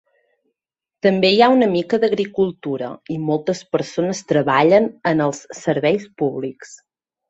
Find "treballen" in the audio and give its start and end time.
4.35-4.93